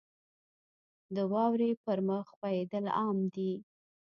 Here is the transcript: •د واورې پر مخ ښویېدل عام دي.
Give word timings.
•د 1.15 1.17
واورې 1.31 1.69
پر 1.83 1.97
مخ 2.07 2.25
ښویېدل 2.35 2.85
عام 2.99 3.17
دي. 3.35 3.51